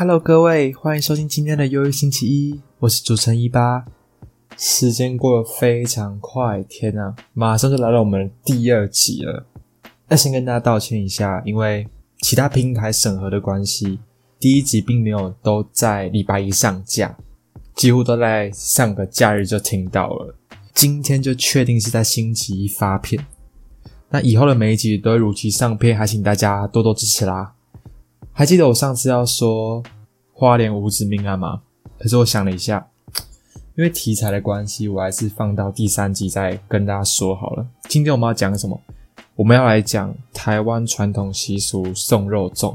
[0.00, 3.84] Hello，各位，欢迎收听今天的忧郁星期一，我是主持人一八。
[4.56, 9.44] 时间过得非常快，天啊，马上就来到我们第二集了。
[10.08, 11.86] 那先跟大家道歉一下，因为
[12.22, 13.98] 其他平台审核的关系，
[14.38, 17.14] 第一集并没有都在礼拜一上架，
[17.74, 20.34] 几乎都在上个假日就听到了。
[20.72, 23.22] 今天就确定是在星期一发片。
[24.08, 27.52] 那以后的每一集都会如期上片，还请大家多多支持啦。
[28.32, 29.82] 还记得我上次要说
[30.40, 31.60] 花莲五子命案吗？
[31.98, 32.88] 可是我想了一下，
[33.76, 37.66] 因为题材的关系，我还是放到第三集再跟大家说好了。
[37.90, 38.80] 今天我们要讲什么？
[39.36, 42.74] 我们要来讲台湾传统习俗送肉粽，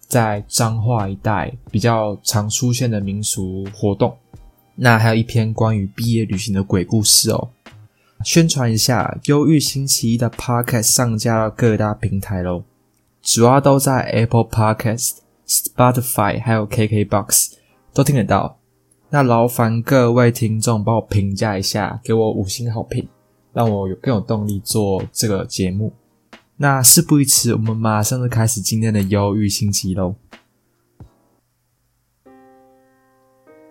[0.00, 4.16] 在彰化一带比较常出现的民俗活动。
[4.74, 7.50] 那还有一篇关于毕业旅行的鬼故事哦。
[8.24, 12.62] 宣传一下，忧郁星期一的 Podcast 上架到各大平台喽，
[13.20, 17.54] 主要都在 Apple Podcast、Spotify 还有 KKBox
[17.92, 18.58] 都听得到。
[19.10, 23.08] 那劳烦各位听众帮我评价一下，给我五星好评，
[23.52, 25.92] 让我有更有动力做这个节目。
[26.56, 30.14] 那事不宜迟，我们马上就开始今天的忧郁星期一喽。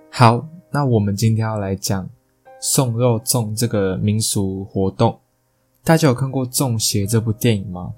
[0.10, 2.10] 好，那我们今天要来讲。
[2.60, 5.20] 送肉粽这个民俗活动，
[5.84, 7.94] 大家有看过《中邪》这部电影吗？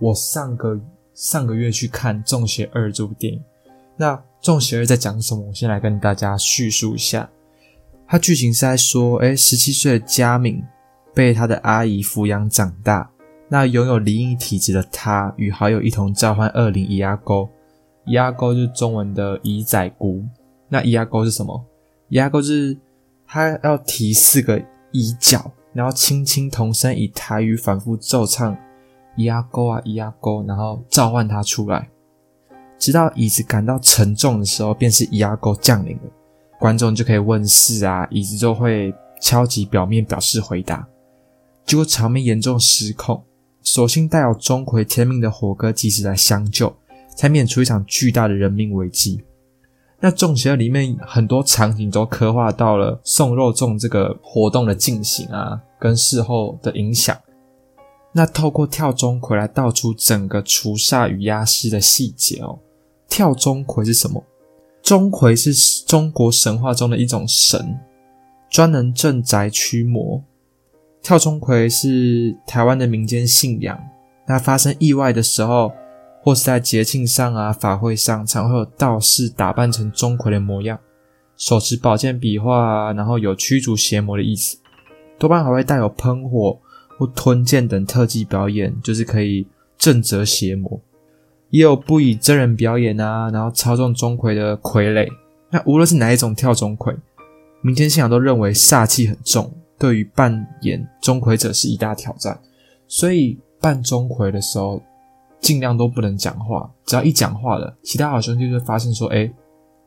[0.00, 0.76] 我上个
[1.20, 3.38] 上个月去看《中邪二》这部电影。
[3.94, 5.42] 那《中邪二》在讲什么？
[5.48, 7.28] 我先来跟大家叙述一下。
[8.08, 10.62] 它剧情是在说，哎，十七岁的佳敏
[11.14, 13.10] 被他的阿姨抚养长大。
[13.50, 17.46] 那拥有灵异体质的他，与好友一同召唤恶灵伊阿沟。
[18.06, 20.24] 伊阿沟就是中文的乙仔姑。
[20.70, 21.62] 那伊阿沟是什么？
[22.08, 22.78] 伊阿沟是。
[23.32, 24.60] 他要提四个
[24.90, 28.56] 椅脚，然后轻轻同声以台语反复奏唱
[29.20, 31.88] “咿呀沟啊咿呀沟”，然后召唤他出来，
[32.78, 36.02] 直到椅子感到沉重的时候，便是咿呀沟降临了。
[36.58, 40.86] 观众就可以问事啊，椅子就会敲击表面表示回答。
[41.64, 43.22] 结果场面严重失控，
[43.62, 46.74] 所幸带有钟馗天命的火哥及时来相救，
[47.16, 49.22] 才免除一场巨大的人命危机。
[50.00, 57.14] 那中邪里面很多场景都刻画到了送肉粽这个活动的进行啊，跟事后的影响。
[58.12, 62.58] 那透过跳钟馗来道出整个除煞与压尸的细节哦。
[63.08, 64.24] 跳钟馗是什么？
[64.82, 67.78] 钟馗是中国神话中的一种神，
[68.50, 70.22] 专能镇宅驱魔。
[71.02, 73.78] 跳钟馗是台湾的民间信仰。
[74.26, 75.72] 那发生意外的时候。
[76.22, 80.78] 或是在节庆上啊、法会上，常会有道士打扮成钟馗的模样，
[81.34, 84.58] 手持宝剑比划，然后有驱逐邪魔的意思。
[85.18, 86.60] 多半还会带有喷火
[87.00, 89.46] 或吞剑等特技表演，就是可以
[89.78, 90.78] 震慑邪魔。
[91.48, 95.08] 也有不以真人表演啊，然后操纵钟馗的傀儡。
[95.48, 96.94] 那无论是哪一种跳钟馗，
[97.62, 102.38] 民间信仰都认为煞气很重，对于扮演钟馗者是一大挑战。
[102.86, 104.82] 所以扮钟馗的时候。
[105.40, 109.32] 尽量都不能讲话，只要一讲话了，其他好兄弟就会发现说：“哎，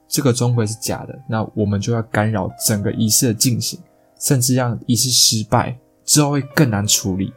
[0.08, 3.80] 这个钟馗是假的。”那我们就要干扰整个仪式的进行，
[4.20, 7.34] 甚至让仪式失败之后会更难处理。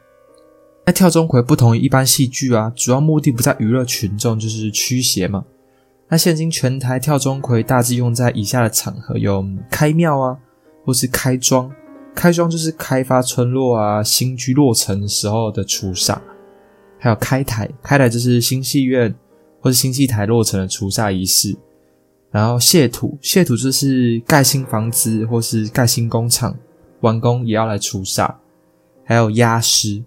[0.84, 5.44] 那跳钟馗不同于一般戏剧啊，主要目的不在娱乐群众，就是驱邪嘛。
[6.09, 10.38] 那现今全台跳钟馗大致用在以下的场合：有开庙啊，
[10.84, 11.72] 或是开庄。
[12.15, 16.19] 开庄就是开发村落啊，新居落成时候的除煞。
[16.98, 19.15] 还有开台，开台就是新戏院
[19.60, 21.56] 或者新戏台落成的除煞仪式。
[22.31, 26.56] 然后卸土，卸土就是盖新房子或是盖新工厂
[27.00, 28.33] 完工也要来除煞。
[29.06, 30.02] 还有压尸，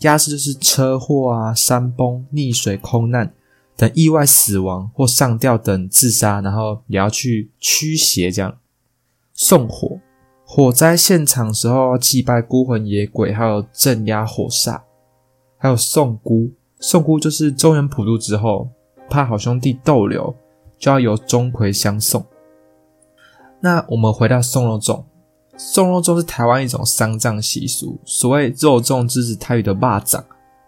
[0.00, 3.32] 压尸就是车祸啊、山崩、溺水、空难
[3.76, 8.58] 等意外死亡或上吊等自杀，然后也要去驱邪这样。
[9.32, 10.00] 送火，
[10.44, 14.82] 火灾现场时候祭拜孤魂野鬼，还有镇压火煞。
[15.56, 16.50] 还有送孤，
[16.80, 18.68] 送孤就是中原普渡之后，
[19.08, 20.34] 怕好兄弟逗留，
[20.78, 22.26] 就要由钟馗相送。
[23.60, 25.04] 那我们回到送肉粽，
[25.62, 28.00] 送肉粽是台湾一种丧葬习俗。
[28.06, 30.24] 所谓肉粽，就是台语的蚂蚱，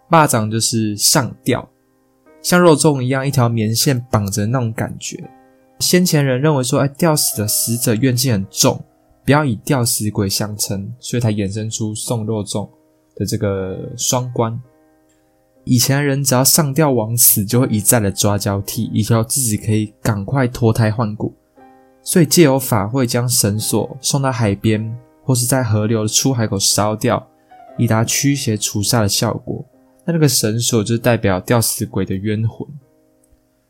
[0.07, 1.67] 蚂蚱就是上吊，
[2.43, 5.27] 像肉粽一样，一条棉线绑着那种感觉。
[5.79, 8.79] 先前人认为说，哎，吊死的死者怨气很重，
[9.25, 12.69] 不要以吊死鬼相称，所以才衍生出送肉粽
[13.15, 14.61] 的这个双关。
[15.63, 21.33] 以前人只要上吊枉死，就会一再的抓交替，以求自己可以赶快脱胎换骨。
[22.03, 27.25] 所以借由法会将绳索送到海边，或是在河流的出海口烧掉，
[27.77, 29.65] 以达驱邪除煞的效果。
[30.05, 32.67] 那那个绳索就代表吊死鬼的冤魂。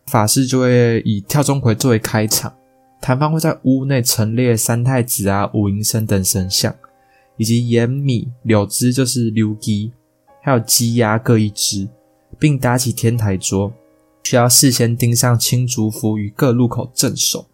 [0.08, 2.52] 法师就会以跳钟馗作为开场，
[3.00, 6.76] 坛方会在屋内陈列三太子啊、五营生等神像，
[7.38, 9.94] 以及盐米、柳枝就是柳鸡，
[10.42, 11.88] 还有鸡鸭各一只，
[12.40, 13.72] 并搭起天台桌，
[14.24, 17.46] 需要事先钉上青竹符与各路口镇守。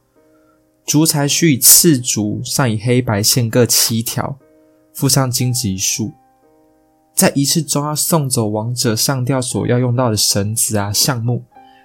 [0.89, 4.39] 竹材须以刺竹，上以黑白线各七条，
[4.91, 6.11] 附上金子一束。
[7.13, 11.43] 在仪式中要送走亡者上吊所要用到的绳子啊、橡木，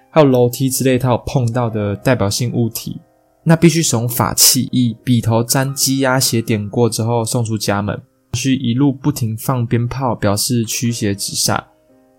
[0.09, 2.99] 还有楼梯之类他有碰到的代表性物体，
[3.43, 8.01] 那必须使用法器，以笔头沾鸡鸭血点过之后送出家门，
[8.33, 11.63] 需一路不停放鞭炮表示驱邪止煞，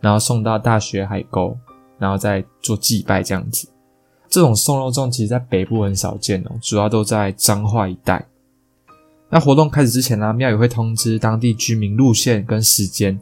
[0.00, 1.58] 然后送到大学海沟，
[1.98, 3.68] 然后再做祭拜这样子。
[4.28, 8.26] 这种送肉粽其实在北部很少见哦，主要都在彰化一带。
[9.28, 13.18] 那活动开始之前呢，庙宇会通知当地居民路线跟时间。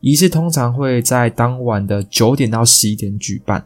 [0.00, 3.64] 仪式通常会在当晚的九点到十一点举办。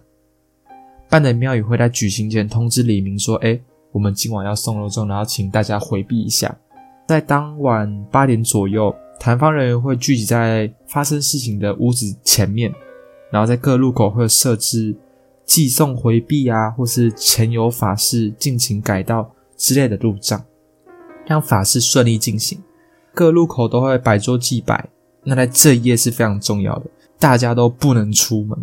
[1.11, 6.57] 办的庙宇会在举行前通知李明说：“哎，我们今晚要送肉粽，然后请大家回避一下。”
[7.07, 12.73] 在当晚八点左右，谈方人员会聚集在发生事情的屋子前面，
[13.31, 14.97] 然后在各路口会设置
[15.53, 20.43] 寄送回避啊，或是前有法事尽情改道之类的路障。
[21.27, 22.59] 让法事顺利进行，
[23.13, 24.89] 各路口都会摆桌祭拜。
[25.25, 26.87] 那在这一夜是非常重要的，
[27.19, 28.59] 大家都不能出门，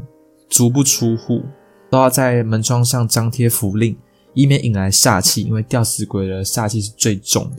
[0.50, 1.44] 足不出户，
[1.92, 3.96] 都要在门窗上张贴符令，
[4.34, 5.44] 以免引来煞气。
[5.44, 7.58] 因为吊死鬼的煞气是最重的。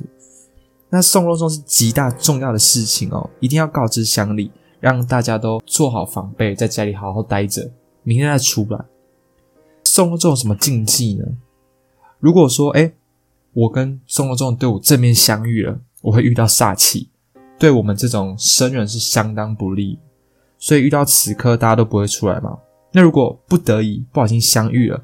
[0.89, 4.51] 那送肉粽是极大重要的事情哦，一定要告知乡里，
[4.81, 7.71] 让大家都做好防备，在家里好好待着，
[8.03, 8.85] 明天再出来。
[9.91, 11.25] 送了这种什么禁忌呢？
[12.19, 12.93] 如果说，哎。
[13.53, 17.09] 我跟送肉粽队伍正面相遇了，我会遇到煞气，
[17.59, 19.99] 对我们这种生人是相当不利，
[20.57, 22.57] 所以遇到此刻大家都不会出来嘛。
[22.93, 25.03] 那如果不得已不小心相遇了，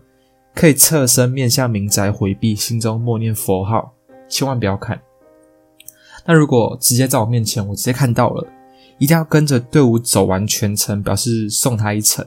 [0.55, 3.93] 可以侧身面向民宅回避，心中默念佛号，
[4.29, 5.03] 千万不要看。
[6.25, 8.47] 那如果直接在我面前，我直接看到了，
[8.99, 12.25] 一定要跟着队伍走完全程，表示送他一程。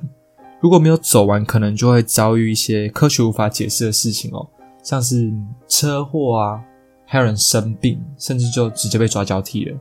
[0.61, 4.47] 如果没有走完，可能就会遭遇一些科学无法解释的事情哦。
[4.83, 5.31] 像是
[5.67, 6.61] 车祸啊，
[7.05, 9.77] 还有人生病，甚至就直接被抓交替了。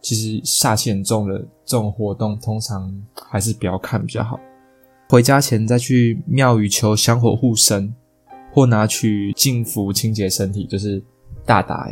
[0.00, 2.92] 其实煞气很重的这种活动，通常
[3.28, 4.38] 还是不要看比较好。
[5.08, 7.92] 回家前再去庙宇求香火护身，
[8.52, 11.02] 或拿取净符清洁身体，就是
[11.44, 11.88] 大打。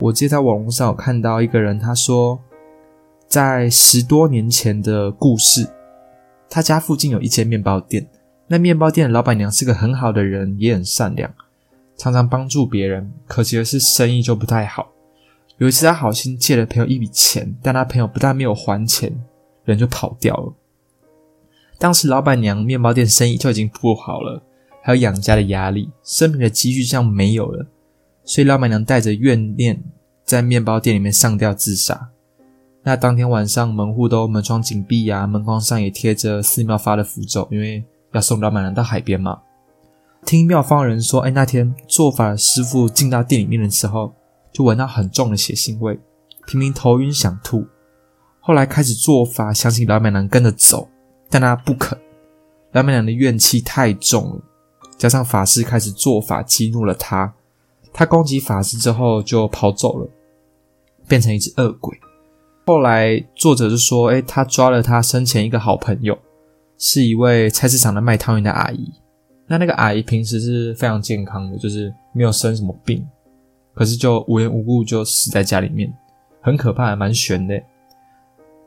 [0.00, 2.38] 我记得在网络上有看到一个人，他说
[3.26, 5.66] 在十多年前的故事，
[6.48, 8.06] 他家附近有一间面包店。
[8.48, 11.30] 那面包店的老板娘是个很好的人，也很善良，
[11.96, 13.12] 常常帮助别人。
[13.26, 14.92] 可惜的是，生意就不太好。
[15.58, 19.12] 有一次，他好心借了朋友一笔钱，但他朋友不但没有还钱，
[19.64, 20.54] 人就跑掉了。
[21.78, 24.42] 当时，老板娘面包店生意就已经不好了，
[24.82, 27.66] 还有养家的压力，生命的积蓄这样没有了。
[28.24, 29.82] 所以，老板娘带着怨念，
[30.24, 32.10] 在面包店里面上吊自杀。
[32.86, 37.84] 那当天晚上，门户都门窗紧闭啊，门框上也贴着寺庙发的符咒，因为。
[38.12, 39.42] 要送老板娘到海边嘛？
[40.24, 44.14] 听庙方人说，哎，那天做法的师傅进到店里面的时候，
[44.52, 45.98] 就闻到很重的血腥味，
[46.46, 47.66] 频频头晕想吐。
[48.40, 50.88] 后来开始做法，想请老板娘跟着走，
[51.28, 51.98] 但他不肯。
[52.72, 54.40] 老板娘的怨气太重了，
[54.96, 57.34] 加上法师开始做法激怒了他，
[57.92, 60.08] 他攻击法师之后就跑走了，
[61.06, 61.98] 变成一只恶鬼。
[62.66, 66.18] 后来作者就说，哎，他抓了他生前一个好朋友。
[66.78, 68.92] 是一位菜市场的卖汤圆的阿姨，
[69.46, 73.02] 那那个阿姨平时是非常健康的，就是没有生什么病，
[73.74, 75.90] 可是就无缘无故就死在家里面，
[76.42, 77.58] 很可怕，蛮悬的。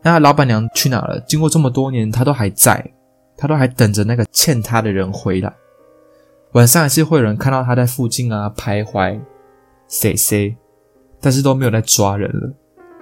[0.02, 1.20] 那老板娘去哪了？
[1.28, 2.84] 经过这么多年，她都还在，
[3.38, 5.54] 她都还等着那个欠她的人回来。
[6.54, 9.20] 晚上还是会有人看到她在附近啊徘徊
[9.88, 10.58] 谁谁
[11.22, 12.52] 但是都没有在抓人了。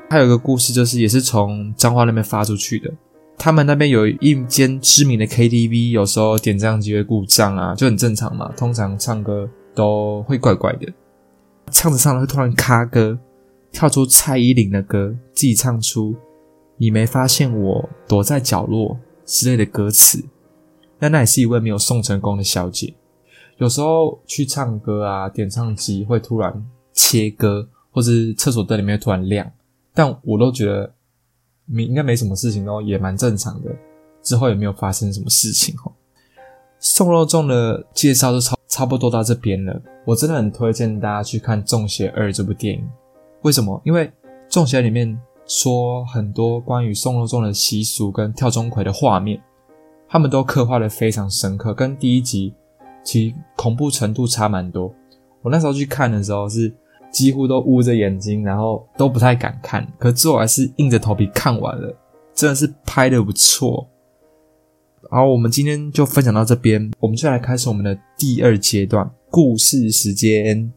[0.10, 2.92] 还有一个故事，就是也是从彰化那边发出去的。
[3.38, 8.52] 他们那边有一间知名的 KTV，有时候点唱机会故障啊，就很正常嘛。
[8.56, 10.92] 通常唱歌都会怪怪的，
[11.72, 13.20] 唱着唱着会突然卡歌，
[13.72, 16.16] 跳出蔡依林的歌，自己唱出
[16.78, 20.24] “你没发现我躲在角落”之类的歌词。
[21.00, 22.94] 那那也是一位没有送成功的小姐。
[23.58, 29.52] 有时候去唱歌啊，点唱机会突然切歌，或是厕所灯里面突然亮，
[29.98, 30.94] 但我都觉得。
[31.70, 33.70] 没应该没什么事情哦，也蛮正常的。
[34.24, 35.92] 之后也没有发生什么事情哦。
[36.80, 39.82] 送肉粽的介绍就差差不多到这边了。
[40.06, 42.88] 我真的很推荐大家去看《中邪二》这部电影。
[43.42, 43.82] 为什么？
[43.84, 44.08] 因为
[44.50, 49.44] 《中邪》里面说很多关于送肉粽的习俗跟跳钟馗的画面，
[50.08, 52.54] 他们都刻画的非常深刻，跟第一集
[53.04, 54.96] 其恐怖程度差蛮多。
[55.42, 56.74] 我那时候去看的时候是
[57.18, 61.92] 几乎都捂着眼睛，然后都不太敢看，可最后还是硬着头皮看完了，
[62.36, 63.90] 真的是拍的不错。
[65.10, 70.72] 好，我们今天就分享到这边，我们就来开始我们的第二阶段故事时间。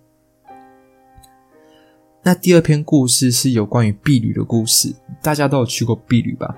[2.23, 6.56] 那第二篇故事是有关于避旅的故事，大家都有去过避旅吧？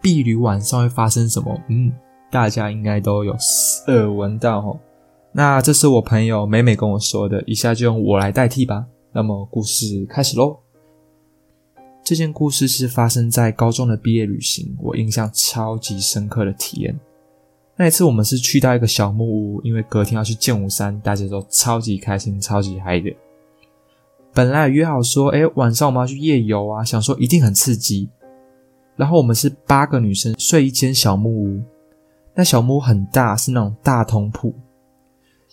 [0.00, 1.60] 避旅晚上会发生什么？
[1.68, 1.92] 嗯，
[2.30, 3.34] 大家应该都有
[3.88, 4.78] 耳闻到哦。
[5.32, 8.86] 那这是我朋友美美跟我说的，以下就用我来代替吧。
[9.16, 10.58] 那么故事开始喽。
[12.04, 17.00] 这件故事是发生在高中的毕业旅行，我印象超级深刻的体验。
[17.76, 23.10] 那一次我们是去到一个小木屋，因为隔天要去剑湖山，大家都超级开心、超级嗨的。
[24.34, 28.10] 本来约好说，哎，晚上我们要去夜游啊，想说一定很刺激。
[28.96, 31.62] 然后我们是八个女生睡一间小木屋，
[32.34, 34.52] 那小木屋很大，是那种大通铺。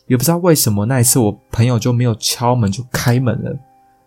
[0.08, 3.58] 也不知道为什么那一次我朋友就没有敲门就开门了，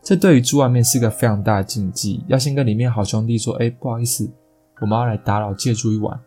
[0.03, 4.31] 这对于住外面是个非常大的禁忌，要先跟里面好兄弟说，哎，不好意思，
[4.81, 6.19] 我们要来打扰借住一晚，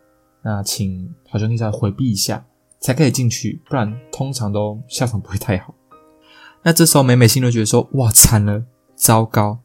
[0.42, 2.44] 那请好兄弟再回避一下，
[2.80, 5.74] 才可以进去，不然通常都下场不会太好。
[6.62, 9.60] 那这时候美美心就觉得说：“哇，惨了，糟糕！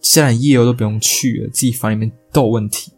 [0.00, 2.92] 既然夜游都不用去了，自己房里面都有问题。”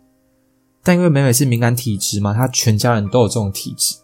[0.82, 3.96] 但因为美美是敏感体质嘛，她全家人都有这种体质，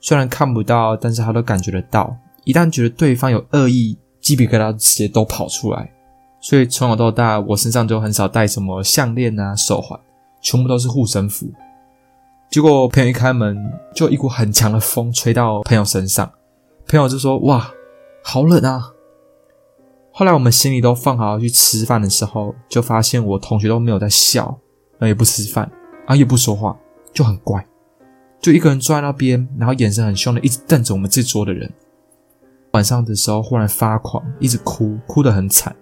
[0.00, 2.16] 虽然看不到，但是他都感觉得到。
[2.44, 5.90] 一旦觉得对方有恶意，鸡皮疙瘩直接都跑出来。
[6.40, 9.98] 所以从小到大，我身上就很少带什么项链啊、手环，
[10.40, 11.50] 全部都是护身符。
[12.50, 13.58] 结果朋友一开门，
[13.94, 16.30] 就一股很强的风吹到朋友身上，
[16.86, 17.70] 朋友就说：“哇！”
[18.24, 18.92] 好冷啊！
[20.12, 24.58] 后来我们行李都放好去吃饭的时候，就发现我同学都没有在笑，
[25.00, 25.70] 也不吃饭，
[26.06, 26.76] 啊也不说话，
[27.12, 27.66] 就很怪，
[28.40, 31.70] 就一个人坐在那边，然后眼神很凶的一直瞪着我们这桌的人。
[32.72, 35.74] 晚上的时候忽然发狂，一直哭，哭得很惨。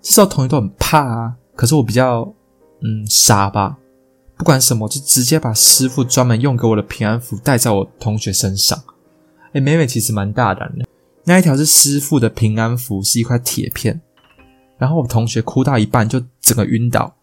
[0.00, 2.22] 这时候同学都很怕啊，可是我比较
[2.80, 3.76] 嗯傻吧，
[4.36, 8.80] 不管什么就直接把师傅专门用给我的平安符戴在我同学身上。
[9.52, 10.86] 哎，美美其实蛮大胆的。
[11.24, 14.00] 那一条是师傅的平安符，是一块铁片。
[14.76, 17.14] 然后我同学哭到一半就整个晕倒，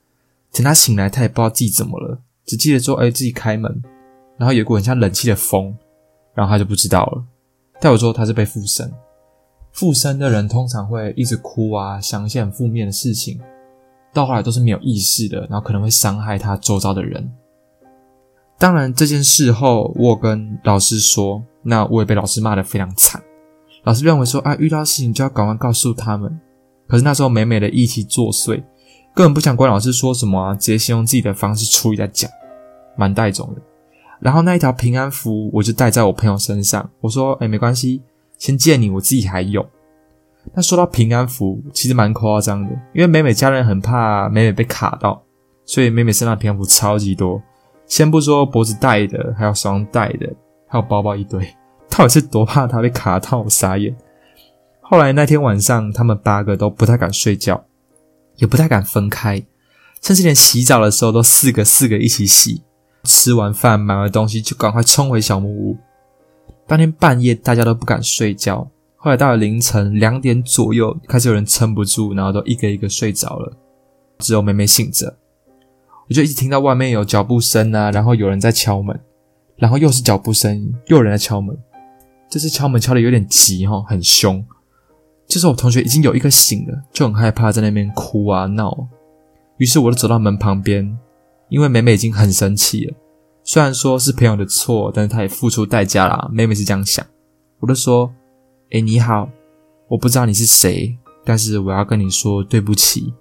[0.52, 2.20] 等他醒来，他也不知道自己怎么了，
[2.52, 3.82] 只记得说：“哎，自己开门。”
[4.38, 5.74] 然后有股很像冷气的风，
[6.34, 7.24] 然后他就不知道了。
[7.80, 8.92] 但我说他是被附身，
[9.72, 13.40] 附身的人通常会一直哭啊，想一些很负面的事情，
[14.14, 17.32] 到后来都是没有意识的，然后可能会伤害他周遭的人。
[18.60, 21.42] 当然，这件事后我跟老师说。
[21.64, 23.22] 那我也被老师骂得非常惨，
[23.84, 26.42] 老师认为说啊，遇到事情就要赶快告诉他们。
[26.88, 28.56] 可是那时候美美的意气作祟，
[29.14, 32.32] 根本不想管老师说什么，直接先用自己的方式处理再讲，
[32.96, 33.62] 蛮带种的。
[34.20, 38.02] 然后那一条平安符我就带在我朋友身上，我说哎没关系，
[38.38, 39.68] 先借你，我自己还有。
[40.54, 45.22] 那说到平安符，其实蛮夸张的，因为美美家人很怕美美被卡到，
[45.66, 47.42] 所以美美身上平安符超级多。
[47.86, 50.34] 先不说脖子戴的，还有手上戴的。
[50.68, 51.46] 还有包包一堆，
[51.90, 53.40] 到底是多怕他被卡到？
[53.40, 53.94] 我傻眼。
[54.80, 57.62] 后来那天晚上，他们八个都不太敢睡觉，
[58.38, 59.44] 也不太敢分开，
[60.02, 62.64] 甚至连洗澡的时候都四个四个一起洗。
[63.04, 65.78] 吃完饭买完东西就赶快冲回小木屋。
[66.68, 73.54] 当天半夜大家都不敢睡觉，后来到了凌晨两点左右，开始有人撑不住，然后都一个一个睡着了，
[74.20, 75.18] 只有妹妹醒着。
[76.08, 79.00] 我就一直听到外面有脚步声啊，然后有人在敲门。
[79.58, 81.56] 然后又是脚步声，又有人在敲门。
[82.28, 84.44] 这次敲门敲的有点急哈，很凶。
[85.28, 88.88] 这时候我同学已经有一个醒了，就很害怕，在那边哭啊闹。
[89.58, 90.98] 于是我就走到门旁边，
[91.52, 92.96] 因为美美已经很生气了。
[93.44, 96.30] 虽然说是朋友的错，但是她也付出代价啦。
[96.32, 97.06] 妹妹是这样想，
[97.60, 98.10] 我就说
[98.72, 99.28] ：“哎，你好，
[99.90, 103.14] 我不知道你是谁，但是我要跟你说对不起，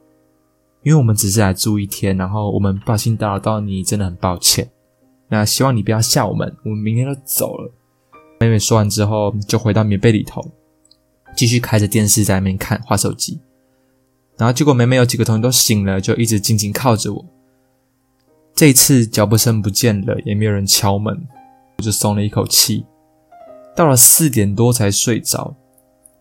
[0.84, 4.70] 因为我们只是来住一天，然后我们不小心打扰到你，真的很抱歉。”
[5.28, 7.72] 那希望你不要吓我们，我们明天就走了。
[8.38, 10.40] 妹妹说完之后，就回到棉被里头，
[11.36, 13.40] 继续开着电视在那边看，划手机。
[14.36, 17.24] 然后结果，妹妹有几个同学都醒了，就一直静静靠着我。
[18.60, 21.18] 这次脚步声不见了，也没有人敲门，
[21.78, 22.84] 我就松了一口气。
[23.74, 25.56] 到了四点多才睡着。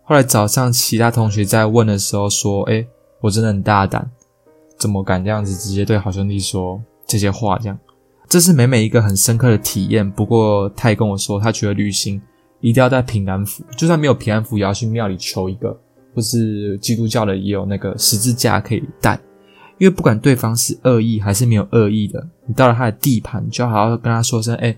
[0.04, 2.88] 后来早上其他同学在问的时候说：“哎，
[3.20, 4.10] 我真的很大胆，
[4.78, 7.78] 怎么敢这样子直接对好兄弟说这些话？”这样。
[8.30, 10.10] 这是美美一个很深刻的体验。
[10.10, 12.22] 不过，她也跟我说，她觉得旅行
[12.62, 15.78] 一定要带平安符，就算没有平安符，也要去庙里求一个。
[16.16, 19.20] 或是基督教的也有那个十字架可以带，
[19.80, 24.78] 因为不管对方是恶意还是没有恶意的，你到了他的地盘，就好好跟他说声：“哎，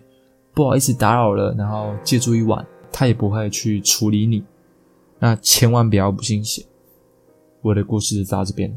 [0.53, 4.43] 不好意思打扰了。”然后借住一晚，他也不会去处理你。
[5.19, 6.65] 那千万不要不信邪。
[7.61, 8.75] 我的故事到这边。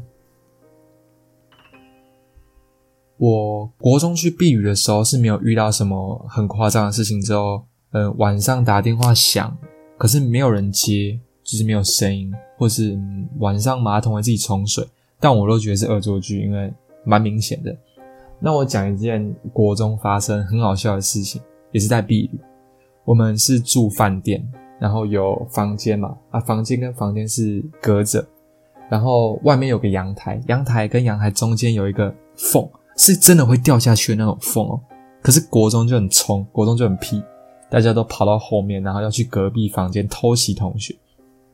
[3.17, 9.57] 我国中去避雨的时候是没有遇到什么很夸张的事情，之后，嗯，晚上打电话响，
[9.97, 12.99] 可是没有人接，就是没有声音，或是
[13.37, 14.85] 晚上马桶会自己冲水，
[15.19, 16.71] 但我都觉得是恶作剧，因为
[17.03, 17.75] 蛮明显的。
[18.39, 21.41] 那我讲一件国中发生很好笑的事情，
[21.71, 22.39] 也是在避雨。
[23.03, 24.45] 我们是住饭店，
[24.79, 28.25] 然后有房间嘛，啊，房间跟房间是隔着，
[28.89, 32.67] 然后外面有个阳台，阳台跟阳台中间有一个缝。
[32.97, 34.79] 是真的会掉下去的那种缝哦，
[35.21, 37.21] 可是国中就很冲，国中就很屁，
[37.69, 40.95] 大家都跑到后面，然后要去隔壁房间偷袭同学，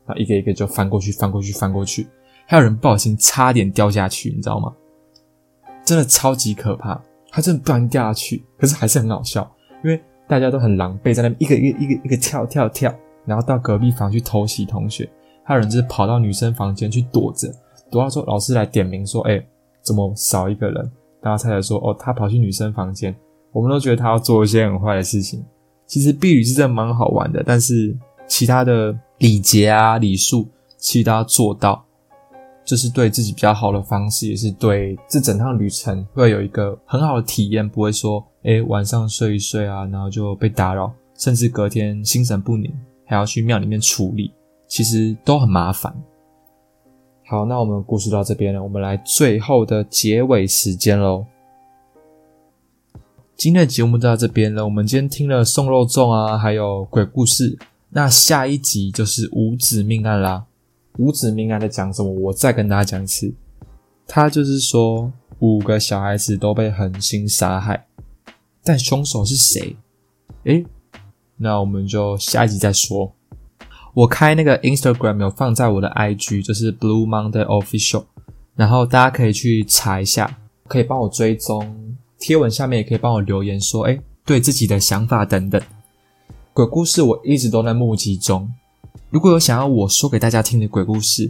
[0.06, 2.06] 然后一个一个就翻过去，翻过去，翻过去，
[2.46, 4.74] 还有人不小心差点掉下去，你知道吗？
[5.86, 9.50] 真的超级可怕，他真的不小心掉下去，可是还是很好笑，
[9.84, 12.94] 因为大家都很狼狈，在那边一个一个一个一个跳跳跳，
[13.26, 15.10] 然后到隔壁房去偷袭同学，
[15.44, 17.52] 还有人就是跑到女生房间去躲着，
[17.90, 19.44] 躲到说老师来点名说，哎，
[19.82, 20.92] 怎么少一个人？
[21.22, 23.16] 大家猜猜说，哦，他跑去女生房间，
[23.52, 25.44] 我们都觉得他要做一些很坏的事情。
[25.86, 27.96] 其实避雨是真的蛮好玩的，但是
[28.28, 31.84] 其他的礼节啊、礼数，其实都要做到，
[32.72, 42.72] 这是对自己比较好的方式，也是对这整趟旅程会有一个很好的体验，不会说，哎，晚上睡一睡啊，然后就被打扰，甚至隔天心神不宁，
[43.06, 44.32] 还要去庙里面处理，
[44.70, 45.94] 其实都很麻烦。
[47.28, 51.26] 好，那我们故事到这边了，我们来最后的结尾时间喽。
[53.36, 57.60] 今天的节目就到这边了，我们今天听了送肉粽啊，还有鬼故事，
[57.90, 60.46] 那下一集就是五子命案啦。
[60.98, 62.12] 五子命案在讲什么？
[62.12, 63.34] 我再跟大家讲一次，
[64.08, 67.88] 他就是说五个小孩子都被狠心杀害，
[68.64, 69.76] 但凶手是谁？
[70.44, 70.66] 诶，
[71.38, 73.14] 那我们就下一集再说。
[73.94, 78.06] 我开那个 Instagram 有放在我的 IG，就是 Blue Monday Official，
[78.56, 85.62] 然后大家可以去查一下，可以帮我追踪贴文，下面也可以帮我留言说，哎，对自己的想法等等。
[86.54, 88.50] 鬼故事我一直都在募集中，
[89.12, 91.30] 如果有想要我说给大家听的鬼故事，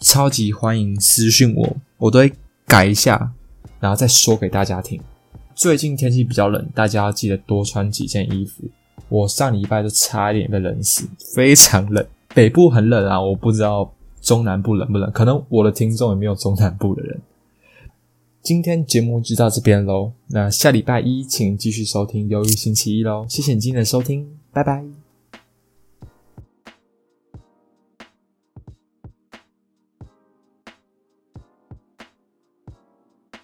[0.00, 2.32] 超级欢迎私讯我，我都会
[2.66, 3.32] 改一下，
[3.78, 5.00] 然后再说给大家听。
[5.54, 8.64] 最近天气比较冷，大家要记得多穿几件衣服。
[9.08, 12.04] 我上礼拜就差一点被冷死，非常冷。
[12.34, 17.20] 北部很冷啊，我不知道中南部冷不冷，可能我的听众也没有中南部的人。
[18.42, 25.03] 今天节目就到这边喽，那下礼拜一请继续收听《忧郁星期一》喽，谢谢你今天的收听，拜拜。